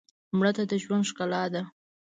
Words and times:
مړه 0.37 0.51
ته 0.57 0.63
د 0.71 0.73
ژوند 0.83 1.07
ښکلا 1.09 1.43
ده 1.53 1.61